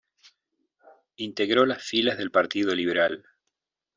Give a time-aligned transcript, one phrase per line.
[1.17, 3.23] Integró las filas del Partido Liberal.